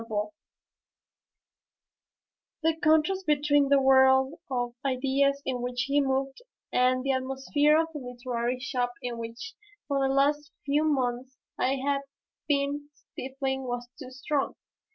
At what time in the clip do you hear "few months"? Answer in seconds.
10.65-11.37